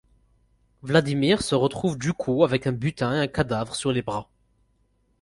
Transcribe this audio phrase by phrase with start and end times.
[0.81, 4.31] Vladimir se retrouve du coup avec un butin et un cadavre sur les bras...